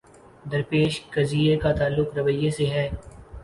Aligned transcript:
درپیش 0.45 0.93
قضیے 1.11 1.55
کا 1.57 1.71
تعلق 1.73 2.17
رویے 2.17 2.49
سے 2.51 2.65
ہے۔ 2.65 2.89